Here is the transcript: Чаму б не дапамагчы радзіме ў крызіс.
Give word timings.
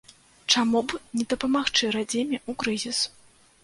Чаму 0.53 0.81
б 0.93 1.03
не 1.21 1.27
дапамагчы 1.35 1.85
радзіме 1.99 2.37
ў 2.49 2.61
крызіс. 2.65 3.09